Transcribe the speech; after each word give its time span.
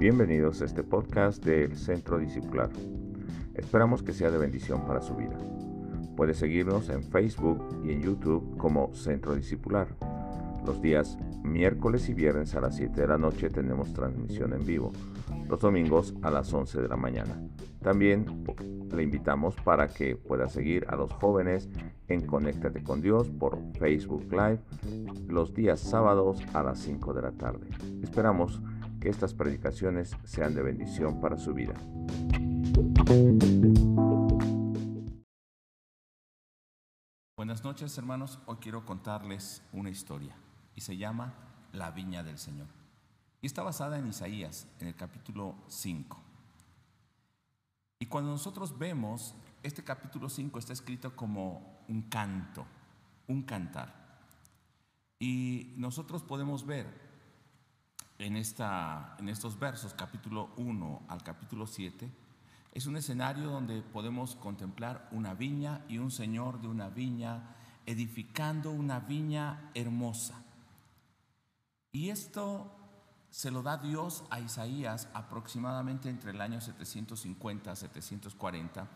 Bienvenidos 0.00 0.62
a 0.62 0.64
este 0.64 0.82
podcast 0.82 1.44
del 1.44 1.76
Centro 1.76 2.16
Discipular. 2.16 2.70
Esperamos 3.52 4.02
que 4.02 4.14
sea 4.14 4.30
de 4.30 4.38
bendición 4.38 4.86
para 4.86 5.02
su 5.02 5.14
vida. 5.14 5.36
Puede 6.16 6.32
seguirnos 6.32 6.88
en 6.88 7.02
Facebook 7.02 7.62
y 7.84 7.92
en 7.92 8.00
YouTube 8.00 8.56
como 8.56 8.94
Centro 8.94 9.34
Discipular. 9.34 9.88
Los 10.64 10.80
días 10.80 11.18
miércoles 11.42 12.08
y 12.08 12.14
viernes 12.14 12.54
a 12.54 12.62
las 12.62 12.76
7 12.76 12.98
de 12.98 13.08
la 13.08 13.18
noche 13.18 13.50
tenemos 13.50 13.92
transmisión 13.92 14.54
en 14.54 14.64
vivo. 14.64 14.90
Los 15.50 15.60
domingos 15.60 16.14
a 16.22 16.30
las 16.30 16.50
11 16.50 16.80
de 16.80 16.88
la 16.88 16.96
mañana. 16.96 17.38
También 17.82 18.24
le 18.90 19.02
invitamos 19.02 19.54
para 19.56 19.88
que 19.88 20.16
pueda 20.16 20.48
seguir 20.48 20.86
a 20.88 20.96
los 20.96 21.12
jóvenes 21.12 21.68
en 22.08 22.26
Conéctate 22.26 22.82
con 22.82 23.02
Dios 23.02 23.28
por 23.28 23.58
Facebook 23.78 24.26
Live 24.30 24.60
los 25.28 25.52
días 25.52 25.78
sábados 25.78 26.40
a 26.54 26.62
las 26.62 26.78
5 26.78 27.12
de 27.12 27.20
la 27.20 27.32
tarde. 27.32 27.68
Esperamos 28.02 28.62
que 29.00 29.08
estas 29.08 29.32
predicaciones 29.32 30.14
sean 30.24 30.54
de 30.54 30.62
bendición 30.62 31.20
para 31.20 31.38
su 31.38 31.54
vida. 31.54 31.74
Buenas 37.36 37.64
noches 37.64 37.96
hermanos, 37.96 38.38
hoy 38.44 38.58
quiero 38.60 38.84
contarles 38.84 39.62
una 39.72 39.88
historia 39.88 40.36
y 40.74 40.82
se 40.82 40.98
llama 40.98 41.34
La 41.72 41.90
Viña 41.90 42.22
del 42.22 42.38
Señor. 42.38 42.68
Y 43.40 43.46
está 43.46 43.62
basada 43.62 43.98
en 43.98 44.06
Isaías, 44.06 44.68
en 44.80 44.88
el 44.88 44.94
capítulo 44.94 45.54
5. 45.68 46.20
Y 47.98 48.06
cuando 48.06 48.30
nosotros 48.30 48.78
vemos, 48.78 49.34
este 49.62 49.82
capítulo 49.82 50.28
5 50.28 50.58
está 50.58 50.74
escrito 50.74 51.16
como 51.16 51.80
un 51.88 52.02
canto, 52.02 52.66
un 53.28 53.42
cantar. 53.42 53.94
Y 55.18 55.72
nosotros 55.76 56.22
podemos 56.22 56.66
ver 56.66 57.09
en, 58.20 58.36
esta, 58.36 59.16
en 59.18 59.28
estos 59.28 59.58
versos, 59.58 59.94
capítulo 59.94 60.50
1 60.56 61.02
al 61.08 61.22
capítulo 61.22 61.66
7, 61.66 62.10
es 62.72 62.86
un 62.86 62.96
escenario 62.96 63.50
donde 63.50 63.80
podemos 63.82 64.36
contemplar 64.36 65.08
una 65.10 65.34
viña 65.34 65.84
y 65.88 65.98
un 65.98 66.10
señor 66.10 66.60
de 66.60 66.68
una 66.68 66.88
viña 66.88 67.56
edificando 67.86 68.70
una 68.70 69.00
viña 69.00 69.70
hermosa. 69.74 70.42
Y 71.92 72.10
esto 72.10 72.70
se 73.30 73.50
lo 73.50 73.62
da 73.62 73.78
Dios 73.78 74.24
a 74.30 74.38
Isaías 74.38 75.08
aproximadamente 75.14 76.08
entre 76.10 76.32
el 76.32 76.40
año 76.40 76.60
750 76.60 77.72
a 77.72 77.76
740 77.76 78.86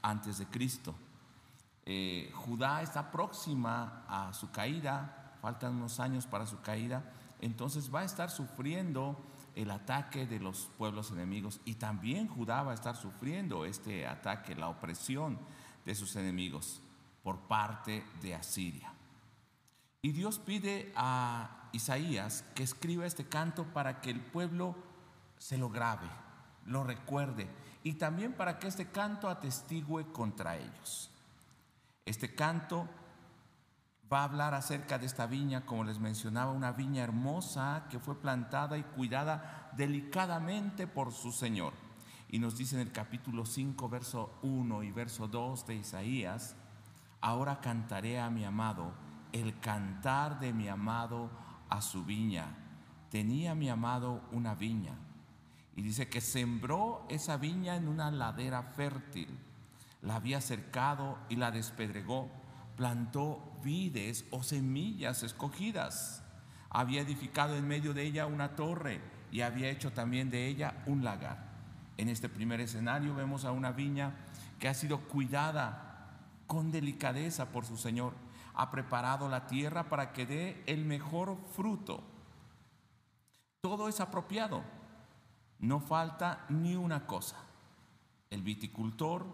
antes 0.00 0.38
de 0.38 0.46
Cristo. 0.46 0.94
Eh, 1.84 2.32
Judá 2.34 2.82
está 2.82 3.10
próxima 3.10 4.04
a 4.08 4.32
su 4.32 4.50
caída, 4.50 5.36
faltan 5.40 5.74
unos 5.74 6.00
años 6.00 6.26
para 6.26 6.46
su 6.46 6.60
caída, 6.60 7.04
entonces 7.42 7.92
va 7.94 8.00
a 8.00 8.04
estar 8.04 8.30
sufriendo 8.30 9.20
el 9.54 9.70
ataque 9.70 10.26
de 10.26 10.40
los 10.40 10.70
pueblos 10.78 11.10
enemigos 11.10 11.60
y 11.64 11.74
también 11.74 12.28
Judá 12.28 12.62
va 12.62 12.70
a 12.70 12.74
estar 12.74 12.96
sufriendo 12.96 13.66
este 13.66 14.06
ataque, 14.06 14.54
la 14.54 14.68
opresión 14.68 15.38
de 15.84 15.94
sus 15.94 16.16
enemigos 16.16 16.80
por 17.22 17.38
parte 17.40 18.04
de 18.22 18.34
Asiria. 18.34 18.92
Y 20.00 20.12
Dios 20.12 20.38
pide 20.38 20.92
a 20.96 21.68
Isaías 21.72 22.44
que 22.54 22.62
escriba 22.62 23.06
este 23.06 23.28
canto 23.28 23.64
para 23.64 24.00
que 24.00 24.10
el 24.10 24.20
pueblo 24.20 24.74
se 25.36 25.58
lo 25.58 25.68
grabe, 25.68 26.08
lo 26.66 26.84
recuerde 26.84 27.48
y 27.82 27.94
también 27.94 28.32
para 28.32 28.58
que 28.58 28.68
este 28.68 28.86
canto 28.86 29.28
atestigue 29.28 30.06
contra 30.12 30.56
ellos. 30.56 31.10
Este 32.06 32.34
canto 32.34 32.88
va 34.12 34.20
a 34.20 34.24
hablar 34.24 34.52
acerca 34.52 34.98
de 34.98 35.06
esta 35.06 35.26
viña, 35.26 35.64
como 35.64 35.84
les 35.84 35.98
mencionaba, 35.98 36.52
una 36.52 36.72
viña 36.72 37.02
hermosa 37.02 37.86
que 37.88 37.98
fue 37.98 38.20
plantada 38.20 38.76
y 38.76 38.82
cuidada 38.82 39.70
delicadamente 39.76 40.86
por 40.86 41.12
su 41.12 41.32
Señor. 41.32 41.72
Y 42.28 42.38
nos 42.38 42.58
dice 42.58 42.76
en 42.76 42.82
el 42.82 42.92
capítulo 42.92 43.46
5, 43.46 43.88
verso 43.88 44.38
1 44.42 44.82
y 44.82 44.92
verso 44.92 45.28
2 45.28 45.66
de 45.66 45.76
Isaías, 45.76 46.56
ahora 47.20 47.60
cantaré 47.60 48.20
a 48.20 48.28
mi 48.28 48.44
amado 48.44 48.92
el 49.32 49.58
cantar 49.60 50.40
de 50.40 50.52
mi 50.52 50.68
amado 50.68 51.30
a 51.70 51.80
su 51.80 52.04
viña. 52.04 52.56
Tenía 53.10 53.54
mi 53.54 53.70
amado 53.70 54.22
una 54.30 54.54
viña. 54.54 54.94
Y 55.74 55.82
dice 55.82 56.08
que 56.10 56.20
sembró 56.20 57.06
esa 57.08 57.38
viña 57.38 57.76
en 57.76 57.88
una 57.88 58.10
ladera 58.10 58.62
fértil. 58.62 59.38
La 60.02 60.16
había 60.16 60.42
cercado 60.42 61.18
y 61.30 61.36
la 61.36 61.50
despedregó 61.50 62.41
plantó 62.76 63.58
vides 63.62 64.24
o 64.30 64.42
semillas 64.42 65.22
escogidas. 65.22 66.22
Había 66.70 67.02
edificado 67.02 67.56
en 67.56 67.68
medio 67.68 67.94
de 67.94 68.02
ella 68.02 68.26
una 68.26 68.56
torre 68.56 69.00
y 69.30 69.42
había 69.42 69.70
hecho 69.70 69.92
también 69.92 70.30
de 70.30 70.46
ella 70.46 70.82
un 70.86 71.04
lagar. 71.04 71.52
En 71.96 72.08
este 72.08 72.28
primer 72.28 72.60
escenario 72.60 73.14
vemos 73.14 73.44
a 73.44 73.52
una 73.52 73.72
viña 73.72 74.14
que 74.58 74.68
ha 74.68 74.74
sido 74.74 75.00
cuidada 75.00 76.16
con 76.46 76.70
delicadeza 76.70 77.52
por 77.52 77.64
su 77.64 77.76
Señor. 77.76 78.14
Ha 78.54 78.70
preparado 78.70 79.28
la 79.28 79.46
tierra 79.46 79.88
para 79.88 80.12
que 80.12 80.26
dé 80.26 80.62
el 80.66 80.84
mejor 80.84 81.38
fruto. 81.54 82.02
Todo 83.60 83.88
es 83.88 84.00
apropiado. 84.00 84.62
No 85.58 85.80
falta 85.80 86.44
ni 86.48 86.74
una 86.74 87.06
cosa. 87.06 87.36
El 88.30 88.42
viticultor 88.42 89.26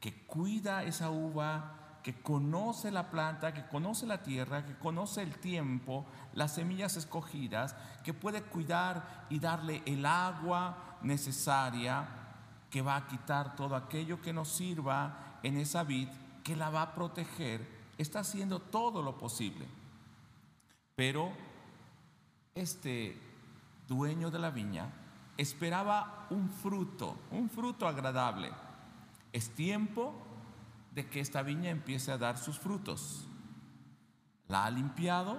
que 0.00 0.26
cuida 0.26 0.84
esa 0.84 1.10
uva 1.10 1.81
que 2.02 2.20
conoce 2.20 2.90
la 2.90 3.10
planta, 3.10 3.54
que 3.54 3.66
conoce 3.68 4.06
la 4.06 4.22
tierra, 4.22 4.66
que 4.66 4.76
conoce 4.76 5.22
el 5.22 5.36
tiempo, 5.36 6.04
las 6.34 6.54
semillas 6.54 6.96
escogidas, 6.96 7.76
que 8.02 8.12
puede 8.12 8.42
cuidar 8.42 9.26
y 9.30 9.38
darle 9.38 9.82
el 9.86 10.04
agua 10.04 10.98
necesaria, 11.02 12.08
que 12.70 12.82
va 12.82 12.96
a 12.96 13.06
quitar 13.06 13.54
todo 13.54 13.76
aquello 13.76 14.20
que 14.20 14.32
nos 14.32 14.48
sirva 14.48 15.38
en 15.42 15.58
esa 15.58 15.84
vid, 15.84 16.08
que 16.42 16.56
la 16.56 16.70
va 16.70 16.82
a 16.82 16.94
proteger, 16.94 17.66
está 17.98 18.20
haciendo 18.20 18.60
todo 18.60 19.02
lo 19.02 19.16
posible. 19.16 19.66
Pero 20.96 21.30
este 22.54 23.20
dueño 23.86 24.30
de 24.30 24.38
la 24.38 24.50
viña 24.50 24.90
esperaba 25.36 26.26
un 26.30 26.50
fruto, 26.50 27.16
un 27.30 27.48
fruto 27.48 27.86
agradable. 27.86 28.50
Es 29.32 29.50
tiempo 29.54 30.31
de 30.94 31.08
que 31.08 31.20
esta 31.20 31.42
viña 31.42 31.70
empiece 31.70 32.12
a 32.12 32.18
dar 32.18 32.38
sus 32.38 32.58
frutos. 32.58 33.28
La 34.48 34.64
ha 34.64 34.70
limpiado, 34.70 35.38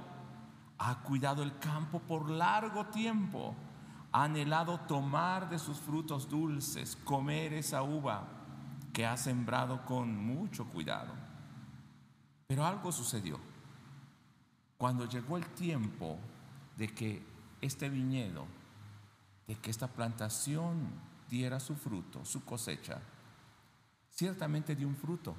ha 0.78 1.04
cuidado 1.04 1.44
el 1.44 1.58
campo 1.60 2.00
por 2.00 2.30
largo 2.30 2.88
tiempo, 2.88 3.56
ha 4.12 4.24
anhelado 4.24 4.80
tomar 4.82 5.50
de 5.50 5.60
sus 5.60 5.78
frutos 5.78 6.30
dulces, 6.30 6.96
comer 6.96 7.54
esa 7.54 7.84
uva 7.84 8.28
que 8.92 9.06
ha 9.06 9.18
sembrado 9.18 9.86
con 9.86 10.16
mucho 10.16 10.66
cuidado. 10.66 11.14
Pero 12.48 12.66
algo 12.66 12.92
sucedió. 12.92 13.40
Cuando 14.78 15.06
llegó 15.06 15.38
el 15.38 15.46
tiempo 15.48 16.20
de 16.78 16.88
que 16.88 17.26
este 17.62 17.90
viñedo, 17.90 18.46
de 19.48 19.56
que 19.56 19.72
esta 19.72 19.88
plantación 19.88 20.90
diera 21.30 21.60
su 21.60 21.76
fruto, 21.76 22.26
su 22.26 22.44
cosecha, 22.44 23.02
ciertamente 24.14 24.76
dio 24.76 24.88
un 24.88 24.96
fruto, 24.96 25.36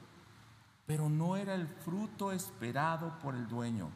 pero 0.87 1.09
no 1.09 1.37
era 1.37 1.55
el 1.55 1.67
fruto 1.67 2.33
esperado 2.33 3.19
por 3.21 3.35
el 3.35 3.49
dueño. 3.49 3.91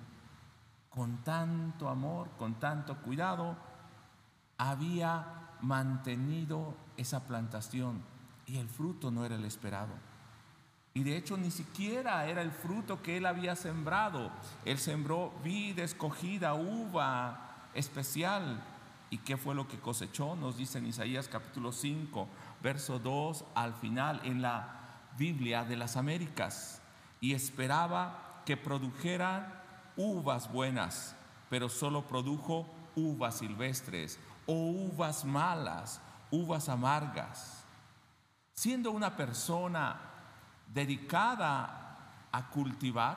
Con 0.88 1.18
tanto 1.18 1.88
amor, 1.88 2.30
con 2.38 2.54
tanto 2.54 2.96
cuidado, 3.02 3.56
había 4.56 5.56
mantenido 5.60 6.74
esa 6.96 7.26
plantación 7.26 8.02
y 8.46 8.56
el 8.56 8.68
fruto 8.68 9.10
no 9.10 9.24
era 9.24 9.36
el 9.36 9.44
esperado. 9.44 9.92
Y 10.94 11.04
de 11.04 11.16
hecho 11.16 11.36
ni 11.36 11.50
siquiera 11.50 12.26
era 12.26 12.42
el 12.42 12.50
fruto 12.50 13.02
que 13.02 13.18
él 13.18 13.26
había 13.26 13.54
sembrado. 13.54 14.32
Él 14.64 14.78
sembró 14.78 15.32
vida 15.44 15.84
escogida, 15.84 16.54
uva 16.54 17.68
especial. 17.74 18.60
¿Y 19.10 19.18
qué 19.18 19.36
fue 19.36 19.54
lo 19.54 19.66
que 19.66 19.78
cosechó? 19.78 20.36
Nos 20.36 20.56
dice 20.56 20.78
en 20.78 20.86
Isaías 20.86 21.28
capítulo 21.28 21.72
5, 21.72 22.28
verso 22.62 22.98
2 22.98 23.44
al 23.54 23.74
final 23.74 24.20
en 24.24 24.42
la 24.42 24.78
Biblia 25.16 25.64
de 25.64 25.76
las 25.76 25.96
Américas 25.96 26.82
y 27.20 27.32
esperaba 27.32 28.42
que 28.44 28.56
produjera 28.56 29.92
uvas 29.96 30.52
buenas, 30.52 31.16
pero 31.48 31.68
solo 31.68 32.06
produjo 32.06 32.66
uvas 32.94 33.38
silvestres 33.38 34.18
o 34.46 34.52
uvas 34.52 35.24
malas, 35.24 36.00
uvas 36.30 36.68
amargas. 36.68 37.64
Siendo 38.54 38.90
una 38.90 39.16
persona 39.16 40.00
dedicada 40.66 42.26
a 42.30 42.48
cultivar, 42.50 43.16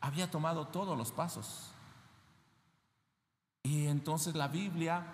había 0.00 0.30
tomado 0.30 0.66
todos 0.66 0.96
los 0.96 1.10
pasos. 1.10 1.72
Entonces 4.00 4.34
la 4.34 4.48
Biblia 4.48 5.04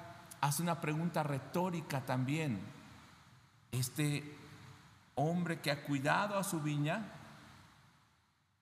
hace 0.40 0.62
una 0.62 0.80
pregunta 0.80 1.24
retórica 1.24 2.02
también. 2.02 2.60
Este 3.72 4.38
hombre 5.16 5.58
que 5.58 5.72
ha 5.72 5.82
cuidado 5.82 6.38
a 6.38 6.44
su 6.44 6.60
viña 6.60 7.04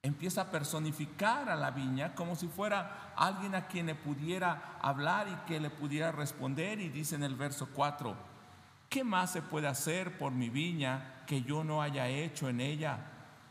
empieza 0.00 0.41
a 0.41 0.50
personificar 0.50 1.50
a 1.50 1.56
la 1.56 1.73
viña 1.73 2.15
como 2.15 2.37
si 2.37 2.49
fuera 2.49 3.12
alguien 3.17 3.55
a 3.55 3.67
quien 3.67 3.85
le 3.85 3.94
pudiera 3.94 4.79
hablar 4.81 5.29
y 5.29 5.35
que 5.47 5.61
le 5.61 5.69
pudiera 5.69 6.11
responder. 6.11 6.81
Y 6.81 6.88
dice 6.88 7.17
en 7.17 7.23
el 7.23 7.37
verso 7.37 7.69
4, 7.75 8.17
¿qué 8.88 9.05
más 9.05 9.31
se 9.31 9.43
puede 9.43 9.69
hacer 9.69 10.17
por 10.17 10.32
mi 10.32 10.49
viña 10.49 11.23
que 11.26 11.43
yo 11.43 11.65
no 11.65 11.82
haya 11.82 12.09
hecho 12.09 12.49
en 12.49 12.62
ella? 12.62 12.99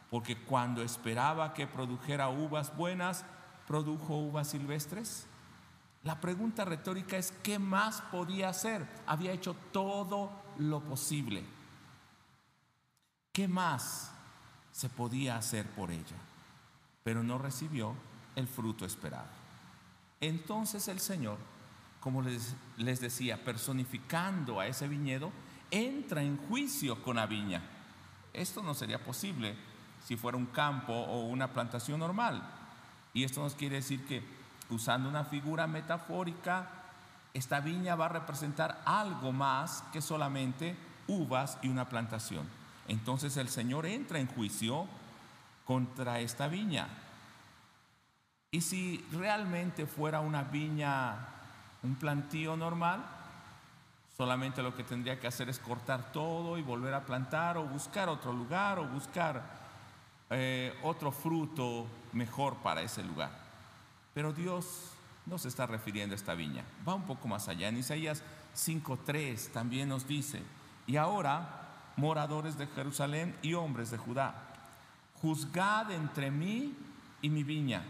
Porque 0.10 0.44
cuando 0.44 0.82
esperaba 0.82 1.54
que 1.54 1.68
produjera 1.68 2.30
uvas 2.30 2.76
buenas, 2.76 3.26
produjo 3.68 4.18
uvas 4.18 4.48
silvestres. 4.48 5.28
La 6.04 6.20
pregunta 6.20 6.66
retórica 6.66 7.18
es, 7.18 7.32
¿qué 7.44 7.60
más 7.60 8.02
podía 8.02 8.50
hacer? 8.50 8.86
Había 9.08 9.32
hecho 9.32 9.56
todo 9.72 10.32
lo 10.58 10.82
posible. 10.82 11.44
¿Qué 13.32 13.48
más 13.48 14.12
se 14.72 14.90
podía 14.90 15.38
hacer 15.38 15.66
por 15.70 15.92
ella? 15.92 16.18
Pero 17.04 17.24
no 17.24 17.38
recibió 17.38 17.96
el 18.36 18.48
fruto 18.48 18.86
esperado. 18.86 19.28
Entonces 20.20 20.88
el 20.90 21.00
Señor, 21.00 21.38
como 22.02 22.22
les, 22.22 23.00
decía, 23.00 23.44
personificando 23.44 24.60
a 24.60 24.68
ese 24.68 24.90
viñedo, 24.90 25.32
entra 25.72 26.22
en 26.22 26.38
juicio 26.50 27.02
con 27.02 27.16
la 27.16 27.26
viña. 27.26 27.62
Esto 28.34 28.62
no 28.62 28.74
sería 28.74 29.04
posible 29.04 29.56
si 30.06 30.18
fuera 30.18 30.38
un 30.38 30.48
campo 30.48 30.94
o 30.94 31.28
una 31.28 31.54
plantación 31.54 32.00
normal. 32.00 32.44
Y 33.14 33.24
esto 33.24 33.42
nos 33.42 33.56
quiere 33.56 33.78
decir 33.78 34.06
que 34.06 34.43
usando 34.74 35.08
una 35.08 35.24
figura 35.24 35.68
metafórica, 35.68 36.68
esta 37.34 37.60
viña 37.60 37.96
va 37.96 38.06
a 38.06 38.10
representar 38.10 38.82
algo 38.86 39.32
más 39.32 39.84
que 39.92 40.02
solamente 40.02 40.76
uvas 41.08 41.58
y 41.62 41.68
una 41.68 41.90
plantación. 41.90 42.48
Entonces 42.88 43.38
el 43.38 43.50
Señor 43.50 43.86
entra 43.86 44.20
en 44.20 44.28
juicio 44.28 44.88
contra 45.66 46.20
esta 46.20 46.48
viña. 46.48 46.88
Y 48.52 48.62
si 48.62 49.04
realmente 49.12 49.88
fuera 49.88 50.20
una 50.20 50.44
viña, 50.44 51.16
un 51.82 51.96
plantío 51.96 52.56
normal, 52.56 53.04
solamente 54.16 54.62
lo 54.62 54.76
que 54.76 54.84
tendría 54.84 55.20
que 55.20 55.28
hacer 55.28 55.50
es 55.50 55.58
cortar 55.58 56.12
todo 56.12 56.58
y 56.58 56.62
volver 56.62 56.94
a 56.94 57.06
plantar 57.06 57.58
o 57.58 57.64
buscar 57.64 58.10
otro 58.10 58.32
lugar 58.32 58.78
o 58.78 58.88
buscar 58.88 59.42
eh, 60.30 60.78
otro 60.84 61.12
fruto 61.12 61.88
mejor 62.12 62.58
para 62.58 62.82
ese 62.82 63.04
lugar. 63.04 63.43
Pero 64.14 64.34
Dios 64.34 64.92
no 65.26 65.38
se 65.38 65.48
está 65.48 65.66
refiriendo 65.66 66.14
a 66.14 66.18
esta 66.18 66.36
viña, 66.36 66.64
va 66.88 66.96
un 66.96 67.06
poco 67.06 67.28
más 67.28 67.48
allá. 67.48 67.70
En 67.70 67.78
Isaías 67.78 68.24
5.3 68.56 69.52
también 69.52 69.90
nos 69.90 70.08
dice, 70.08 70.42
y 70.86 70.98
ahora 70.98 71.64
moradores 71.96 72.58
de 72.58 72.68
Jerusalén 72.68 73.36
y 73.42 73.54
hombres 73.54 73.92
de 73.92 73.98
Judá. 73.98 74.36
Juzgad 75.22 75.92
entre 75.92 76.32
mí 76.32 76.76
y 77.22 77.30
mi 77.30 77.44
viña. 77.44 77.84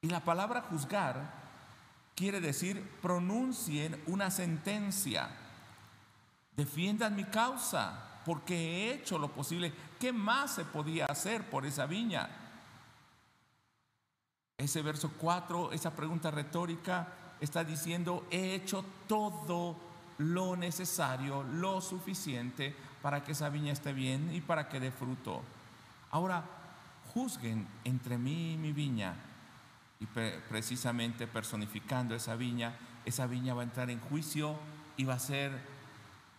Y 0.00 0.08
la 0.08 0.20
palabra 0.20 0.62
juzgar 0.62 1.42
quiere 2.14 2.40
decir 2.40 2.88
pronuncien 3.00 4.00
una 4.06 4.30
sentencia, 4.30 5.30
defiendan 6.56 7.16
mi 7.16 7.24
causa, 7.24 8.20
porque 8.24 8.54
he 8.54 8.94
hecho 8.94 9.18
lo 9.18 9.32
posible. 9.32 9.72
¿Qué 9.98 10.12
más 10.12 10.54
se 10.54 10.64
podía 10.64 11.06
hacer 11.06 11.48
por 11.50 11.66
esa 11.66 11.86
viña? 11.86 12.28
Ese 14.56 14.82
verso 14.82 15.12
4, 15.18 15.72
esa 15.72 15.94
pregunta 15.94 16.30
retórica, 16.30 17.08
está 17.40 17.64
diciendo, 17.64 18.26
he 18.30 18.54
hecho 18.54 18.84
todo 19.08 19.76
lo 20.18 20.56
necesario, 20.56 21.42
lo 21.42 21.80
suficiente 21.80 22.74
para 23.02 23.24
que 23.24 23.32
esa 23.32 23.48
viña 23.48 23.72
esté 23.72 23.92
bien 23.92 24.32
y 24.32 24.40
para 24.40 24.68
que 24.68 24.78
dé 24.78 24.92
fruto. 24.92 25.42
Ahora, 26.10 26.44
juzguen 27.12 27.66
entre 27.84 28.18
mí 28.18 28.54
y 28.54 28.56
mi 28.56 28.72
viña. 28.72 29.14
Y 30.00 30.06
precisamente 30.06 31.26
personificando 31.26 32.14
esa 32.14 32.34
viña, 32.34 32.74
esa 33.04 33.26
viña 33.26 33.54
va 33.54 33.62
a 33.62 33.64
entrar 33.64 33.90
en 33.90 34.00
juicio 34.00 34.56
y 34.96 35.04
va 35.04 35.14
a 35.14 35.18
ser 35.18 35.52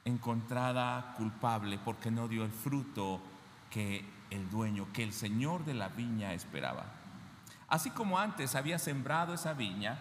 encontrada 0.05 1.13
culpable 1.17 1.79
porque 1.83 2.11
no 2.11 2.27
dio 2.27 2.43
el 2.43 2.51
fruto 2.51 3.21
que 3.69 4.05
el 4.29 4.49
dueño, 4.49 4.87
que 4.91 5.03
el 5.03 5.13
señor 5.13 5.63
de 5.63 5.73
la 5.73 5.89
viña 5.89 6.33
esperaba. 6.33 6.85
Así 7.73 7.89
como 7.89 8.19
antes 8.19 8.53
había 8.53 8.77
sembrado 8.77 9.33
esa 9.33 9.53
viña, 9.53 9.97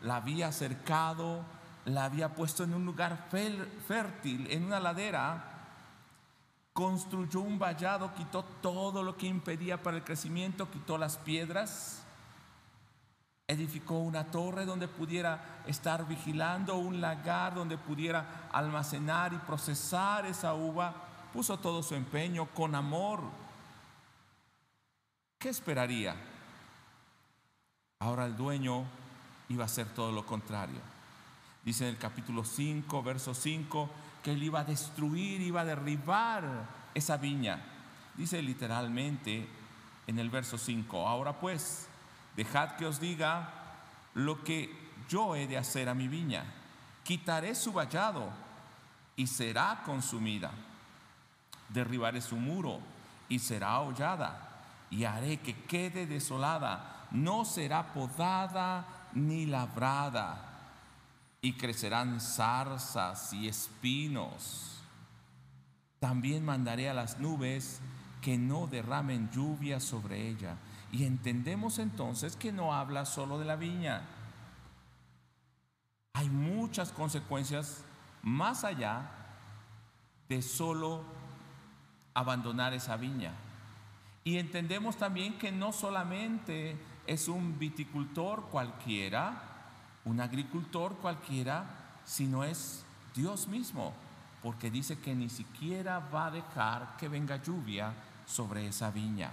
la 0.00 0.14
había 0.14 0.52
cercado, 0.52 1.42
la 1.84 2.04
había 2.04 2.36
puesto 2.36 2.62
en 2.62 2.72
un 2.72 2.86
lugar 2.86 3.26
fértil, 3.28 4.46
en 4.48 4.62
una 4.62 4.78
ladera, 4.78 5.42
construyó 6.72 7.40
un 7.40 7.58
vallado, 7.58 8.14
quitó 8.14 8.44
todo 8.44 9.02
lo 9.02 9.16
que 9.16 9.26
impedía 9.26 9.82
para 9.82 9.96
el 9.96 10.04
crecimiento, 10.04 10.70
quitó 10.70 10.98
las 10.98 11.16
piedras, 11.16 12.04
edificó 13.48 13.98
una 13.98 14.30
torre 14.30 14.64
donde 14.64 14.86
pudiera 14.86 15.64
estar 15.66 16.06
vigilando, 16.06 16.76
un 16.76 17.00
lagar 17.00 17.56
donde 17.56 17.76
pudiera 17.76 18.48
almacenar 18.52 19.32
y 19.32 19.38
procesar 19.38 20.26
esa 20.26 20.54
uva, 20.54 20.94
puso 21.32 21.58
todo 21.58 21.82
su 21.82 21.96
empeño 21.96 22.46
con 22.54 22.76
amor. 22.76 23.24
¿Qué 25.40 25.48
esperaría? 25.48 26.14
Ahora 28.00 28.26
el 28.26 28.36
dueño 28.36 28.84
iba 29.48 29.64
a 29.64 29.66
hacer 29.66 29.88
todo 29.94 30.12
lo 30.12 30.26
contrario 30.26 30.96
Dice 31.66 31.82
en 31.82 31.90
el 31.90 31.98
capítulo 31.98 32.44
5, 32.44 33.02
verso 33.02 33.34
5, 33.34 33.90
que 34.22 34.30
él 34.30 34.42
iba 34.44 34.60
a 34.60 34.64
destruir, 34.64 35.40
iba 35.40 35.62
a 35.62 35.64
derribar 35.64 36.44
esa 36.94 37.16
viña. 37.16 37.60
Dice 38.14 38.40
literalmente 38.40 39.48
en 40.06 40.20
el 40.20 40.30
verso 40.30 40.58
5, 40.58 41.08
ahora 41.08 41.40
pues, 41.40 41.88
dejad 42.36 42.76
que 42.76 42.86
os 42.86 43.00
diga 43.00 43.50
lo 44.14 44.44
que 44.44 44.72
yo 45.08 45.34
he 45.34 45.48
de 45.48 45.58
hacer 45.58 45.88
a 45.88 45.94
mi 45.94 46.06
viña. 46.06 46.44
Quitaré 47.02 47.56
su 47.56 47.72
vallado 47.72 48.30
y 49.16 49.26
será 49.26 49.82
consumida. 49.84 50.52
Derribaré 51.68 52.20
su 52.20 52.36
muro 52.36 52.78
y 53.28 53.40
será 53.40 53.80
hollada. 53.80 54.62
Y 54.88 55.02
haré 55.02 55.38
que 55.38 55.64
quede 55.64 56.06
desolada. 56.06 57.05
No 57.16 57.46
será 57.46 57.94
podada 57.94 59.08
ni 59.14 59.46
labrada 59.46 60.36
y 61.40 61.54
crecerán 61.54 62.20
zarzas 62.20 63.32
y 63.32 63.48
espinos. 63.48 64.82
También 65.98 66.44
mandaré 66.44 66.90
a 66.90 66.94
las 66.94 67.18
nubes 67.18 67.80
que 68.20 68.36
no 68.36 68.66
derramen 68.66 69.30
lluvia 69.30 69.80
sobre 69.80 70.28
ella. 70.28 70.56
Y 70.92 71.04
entendemos 71.04 71.78
entonces 71.78 72.36
que 72.36 72.52
no 72.52 72.74
habla 72.74 73.06
solo 73.06 73.38
de 73.38 73.46
la 73.46 73.56
viña. 73.56 74.02
Hay 76.12 76.28
muchas 76.28 76.92
consecuencias 76.92 77.82
más 78.22 78.62
allá 78.62 79.10
de 80.28 80.42
solo 80.42 81.02
abandonar 82.12 82.74
esa 82.74 82.98
viña. 82.98 83.32
Y 84.22 84.36
entendemos 84.36 84.96
también 84.98 85.38
que 85.38 85.50
no 85.50 85.72
solamente 85.72 86.76
es 87.06 87.28
un 87.28 87.58
viticultor 87.58 88.46
cualquiera, 88.50 89.42
un 90.04 90.20
agricultor 90.20 90.96
cualquiera, 90.96 91.64
sino 92.04 92.44
es 92.44 92.84
Dios 93.14 93.48
mismo, 93.48 93.92
porque 94.42 94.70
dice 94.70 94.98
que 94.98 95.14
ni 95.14 95.28
siquiera 95.28 95.98
va 95.98 96.26
a 96.26 96.30
dejar 96.30 96.96
que 96.96 97.08
venga 97.08 97.42
lluvia 97.42 97.92
sobre 98.26 98.66
esa 98.66 98.90
viña. 98.90 99.30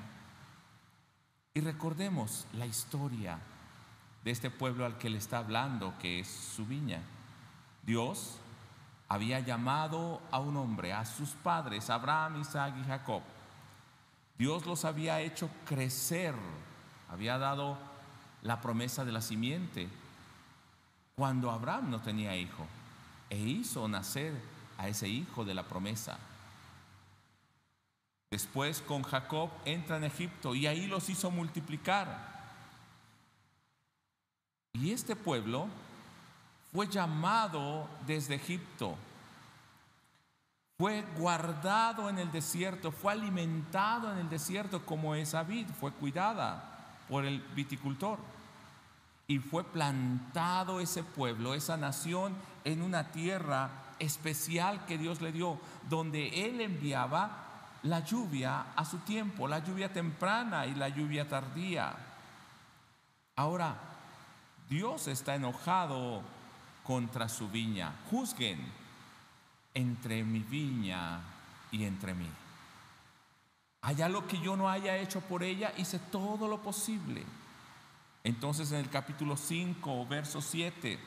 Y 1.54 1.62
recordemos 1.62 2.48
la 2.54 2.66
historia 2.66 3.40
de 4.24 4.32
este 4.32 4.50
pueblo 4.50 4.86
al 4.86 4.98
que 4.98 5.10
le 5.10 5.18
está 5.18 5.40
hablando, 5.40 5.94
que 6.00 6.20
es 6.20 6.28
su 6.28 6.66
viña. 6.66 7.02
Dios 7.84 8.40
había 9.10 9.40
llamado 9.42 10.22
a 10.32 10.40
un 10.40 10.58
hombre, 10.58 10.94
a 10.94 11.06
sus 11.06 11.30
padres, 11.32 11.90
Abraham, 11.90 12.42
Isaac 12.42 12.74
y 12.82 12.84
Jacob. 12.86 13.22
Dios 14.38 14.66
los 14.66 14.86
había 14.86 15.22
hecho 15.22 15.50
crecer, 15.66 16.34
había 17.14 17.38
dado 17.38 17.78
la 18.42 18.60
promesa 18.60 19.06
de 19.06 19.12
la 19.12 19.22
simiente, 19.22 19.88
cuando 21.16 21.52
Abraham 21.52 21.92
no 21.92 22.02
tenía 22.02 22.36
hijo 22.36 22.66
e 23.30 23.38
hizo 23.38 23.88
nacer 23.88 24.34
a 24.80 24.88
ese 24.88 25.08
hijo 25.08 25.46
de 25.46 25.54
la 25.54 25.64
promesa. 25.64 26.18
Después 28.32 28.82
con 28.82 29.04
Jacob 29.04 29.52
entra 29.64 29.98
en 29.98 30.06
Egipto 30.06 30.56
y 30.56 30.66
ahí 30.66 30.88
los 30.88 31.08
hizo 31.08 31.30
multiplicar. 31.30 32.34
Y 34.74 34.92
este 34.92 35.16
pueblo 35.16 35.68
fue 36.74 36.88
llamado 36.88 37.88
desde 38.08 38.34
Egipto, 38.36 38.98
fue 40.80 41.04
guardado 41.16 42.10
en 42.10 42.18
el 42.18 42.32
desierto, 42.32 42.92
fue 42.92 43.14
alimentado 43.14 44.12
en 44.12 44.18
el 44.18 44.30
desierto 44.30 44.84
como 44.84 45.14
esa 45.14 45.44
vid, 45.44 45.68
fue 45.80 45.92
cuidada 45.92 46.73
por 47.10 47.26
el 47.26 47.40
viticultor 47.56 48.20
y 49.28 49.40
fue 49.40 49.64
plantado 49.64 50.80
ese 50.80 51.04
pueblo, 51.04 51.54
esa 51.54 51.78
nación, 51.78 52.36
en 52.64 52.82
una 52.82 53.12
tierra 53.12 53.70
especial 54.00 54.86
que 54.86 54.98
Dios 54.98 55.22
le 55.22 55.32
dio, 55.32 55.60
donde 55.90 56.46
Él 56.46 56.62
enviaba 56.62 57.44
la 57.84 58.00
lluvia 58.02 58.74
a 58.76 58.86
su 58.86 59.00
tiempo, 59.00 59.48
la 59.48 59.60
lluvia 59.60 59.92
temprana 59.92 60.66
y 60.66 60.76
la 60.76 60.90
lluvia 60.90 61.28
tardía. 61.28 61.96
Ahora, 63.36 63.76
Dios 64.70 65.08
está 65.08 65.36
enojado 65.36 66.22
contra 66.84 67.30
su 67.30 67.50
viña. 67.50 67.94
Juzguen 68.10 68.60
entre 69.74 70.24
mi 70.24 70.40
viña 70.40 71.22
y 71.72 71.86
entre 71.86 72.14
mí. 72.14 72.30
Haya 73.84 74.08
lo 74.08 74.26
que 74.28 74.40
yo 74.40 74.56
no 74.56 74.70
haya 74.70 74.98
hecho 74.98 75.20
por 75.20 75.44
ella, 75.44 75.74
hice 75.78 76.00
todo 76.00 76.48
lo 76.48 76.62
posible. 76.62 77.24
Entonces 78.24 78.72
en 78.72 78.78
el 78.80 78.90
capítulo 78.90 79.36
5, 79.36 80.08
verso 80.08 80.42
7, 80.42 80.98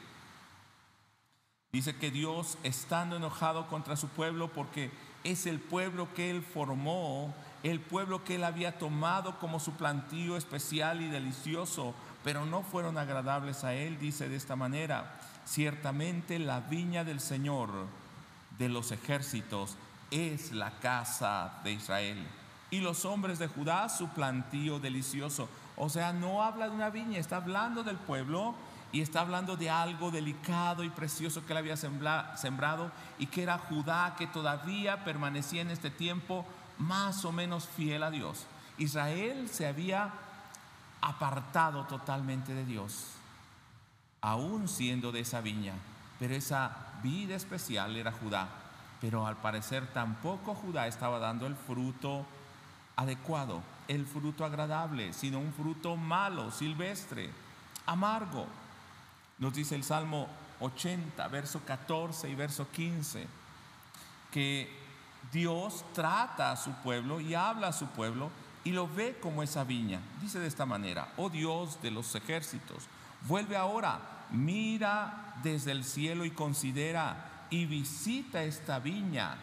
dice 1.72 1.96
que 1.96 2.10
Dios, 2.10 2.58
estando 2.62 3.16
enojado 3.16 3.68
contra 3.68 3.96
su 3.96 4.08
pueblo, 4.08 4.52
porque 4.52 4.90
es 5.24 5.46
el 5.46 5.58
pueblo 5.58 6.12
que 6.14 6.30
él 6.30 6.42
formó, 6.42 7.34
el 7.62 7.80
pueblo 7.80 8.22
que 8.24 8.34
él 8.34 8.44
había 8.44 8.78
tomado 8.78 9.38
como 9.38 9.58
su 9.58 9.72
plantío 9.72 10.36
especial 10.36 11.00
y 11.00 11.08
delicioso, 11.08 11.94
pero 12.22 12.44
no 12.44 12.62
fueron 12.62 12.98
agradables 12.98 13.64
a 13.64 13.72
él, 13.72 13.98
dice 13.98 14.28
de 14.28 14.36
esta 14.36 14.54
manera, 14.54 15.18
ciertamente 15.46 16.38
la 16.38 16.60
viña 16.60 17.04
del 17.04 17.20
Señor 17.20 17.70
de 18.58 18.68
los 18.68 18.92
ejércitos 18.92 19.78
es 20.10 20.52
la 20.52 20.72
casa 20.78 21.60
de 21.64 21.72
Israel. 21.72 22.26
Y 22.70 22.80
los 22.80 23.04
hombres 23.04 23.38
de 23.38 23.48
Judá 23.48 23.88
su 23.88 24.08
plantío 24.08 24.78
delicioso. 24.80 25.48
O 25.76 25.88
sea, 25.88 26.12
no 26.12 26.42
habla 26.42 26.68
de 26.68 26.74
una 26.74 26.90
viña, 26.90 27.18
está 27.18 27.36
hablando 27.36 27.82
del 27.84 27.96
pueblo 27.96 28.54
y 28.92 29.00
está 29.00 29.20
hablando 29.20 29.56
de 29.56 29.68
algo 29.68 30.10
delicado 30.10 30.82
y 30.82 30.90
precioso 30.90 31.44
que 31.44 31.52
él 31.52 31.58
había 31.58 31.76
sembrado 31.76 32.90
y 33.18 33.26
que 33.26 33.42
era 33.42 33.58
Judá 33.58 34.14
que 34.16 34.26
todavía 34.26 35.04
permanecía 35.04 35.62
en 35.62 35.70
este 35.70 35.90
tiempo 35.90 36.44
más 36.78 37.24
o 37.24 37.32
menos 37.32 37.66
fiel 37.68 38.02
a 38.02 38.10
Dios. 38.10 38.46
Israel 38.78 39.48
se 39.50 39.66
había 39.66 40.12
apartado 41.00 41.84
totalmente 41.84 42.54
de 42.54 42.64
Dios, 42.64 43.12
aún 44.20 44.68
siendo 44.68 45.12
de 45.12 45.20
esa 45.20 45.40
viña, 45.40 45.74
pero 46.18 46.34
esa 46.34 46.74
vida 47.02 47.34
especial 47.34 47.96
era 47.96 48.12
Judá. 48.12 48.48
Pero 49.00 49.26
al 49.26 49.36
parecer 49.36 49.86
tampoco 49.92 50.54
Judá 50.54 50.86
estaba 50.86 51.18
dando 51.18 51.46
el 51.46 51.54
fruto 51.54 52.26
adecuado, 52.96 53.62
el 53.88 54.06
fruto 54.06 54.44
agradable, 54.44 55.12
sino 55.12 55.38
un 55.38 55.52
fruto 55.52 55.96
malo, 55.96 56.50
silvestre, 56.50 57.30
amargo. 57.84 58.46
Nos 59.38 59.54
dice 59.54 59.74
el 59.74 59.84
Salmo 59.84 60.26
80, 60.60 61.28
verso 61.28 61.60
14 61.64 62.28
y 62.28 62.34
verso 62.34 62.66
15, 62.70 63.26
que 64.32 64.68
Dios 65.32 65.84
trata 65.92 66.52
a 66.52 66.56
su 66.56 66.72
pueblo 66.82 67.20
y 67.20 67.34
habla 67.34 67.68
a 67.68 67.72
su 67.72 67.86
pueblo 67.88 68.30
y 68.64 68.72
lo 68.72 68.88
ve 68.88 69.18
como 69.20 69.42
esa 69.42 69.64
viña. 69.64 70.00
Dice 70.20 70.38
de 70.38 70.48
esta 70.48 70.66
manera, 70.66 71.12
oh 71.16 71.28
Dios 71.28 71.80
de 71.82 71.90
los 71.90 72.14
ejércitos, 72.14 72.84
vuelve 73.28 73.56
ahora, 73.56 74.00
mira 74.30 75.34
desde 75.42 75.72
el 75.72 75.84
cielo 75.84 76.24
y 76.24 76.30
considera 76.30 77.46
y 77.50 77.66
visita 77.66 78.42
esta 78.42 78.78
viña 78.78 79.36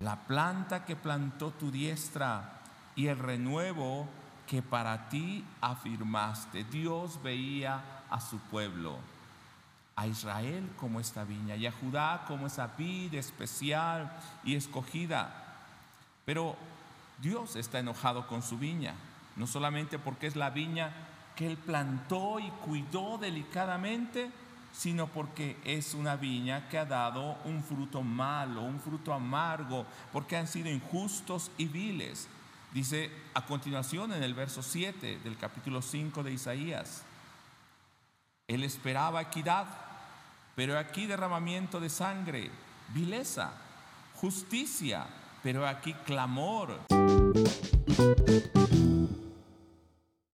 la 0.00 0.16
planta 0.26 0.84
que 0.84 0.96
plantó 0.96 1.50
tu 1.50 1.70
diestra 1.70 2.60
y 2.94 3.08
el 3.08 3.18
renuevo 3.18 4.08
que 4.46 4.62
para 4.62 5.08
ti 5.08 5.44
afirmaste. 5.60 6.64
Dios 6.64 7.22
veía 7.22 7.82
a 8.10 8.20
su 8.20 8.38
pueblo, 8.38 8.98
a 9.96 10.06
Israel 10.06 10.70
como 10.76 11.00
esta 11.00 11.24
viña 11.24 11.56
y 11.56 11.66
a 11.66 11.72
Judá 11.72 12.24
como 12.26 12.46
esa 12.46 12.68
vida 12.68 13.18
especial 13.18 14.10
y 14.44 14.54
escogida. 14.54 15.44
Pero 16.24 16.56
Dios 17.20 17.56
está 17.56 17.80
enojado 17.80 18.26
con 18.26 18.42
su 18.42 18.58
viña, 18.58 18.94
no 19.36 19.46
solamente 19.46 19.98
porque 19.98 20.26
es 20.26 20.36
la 20.36 20.50
viña 20.50 20.92
que 21.34 21.46
él 21.46 21.56
plantó 21.56 22.40
y 22.40 22.48
cuidó 22.64 23.18
delicadamente, 23.18 24.30
sino 24.78 25.08
porque 25.08 25.56
es 25.64 25.92
una 25.92 26.14
viña 26.14 26.68
que 26.68 26.78
ha 26.78 26.84
dado 26.84 27.36
un 27.44 27.64
fruto 27.64 28.00
malo, 28.00 28.62
un 28.62 28.78
fruto 28.78 29.12
amargo, 29.12 29.84
porque 30.12 30.36
han 30.36 30.46
sido 30.46 30.70
injustos 30.70 31.50
y 31.58 31.66
viles. 31.66 32.28
Dice 32.72 33.10
a 33.34 33.44
continuación 33.44 34.12
en 34.12 34.22
el 34.22 34.34
verso 34.34 34.62
7 34.62 35.18
del 35.24 35.36
capítulo 35.36 35.82
5 35.82 36.22
de 36.22 36.30
Isaías, 36.32 37.02
Él 38.46 38.62
esperaba 38.62 39.20
equidad, 39.20 39.66
pero 40.54 40.78
aquí 40.78 41.06
derramamiento 41.06 41.80
de 41.80 41.90
sangre, 41.90 42.48
vileza, 42.94 43.50
justicia, 44.14 45.06
pero 45.42 45.66
aquí 45.66 45.92
clamor. 46.06 46.78